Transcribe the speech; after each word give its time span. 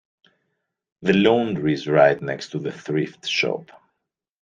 The 1.03 1.13
laundry 1.13 1.73
is 1.75 1.85
right 1.85 2.19
next 2.19 2.49
to 2.53 2.57
the 2.59 2.71
thrift 2.71 3.27
shop. 3.27 3.69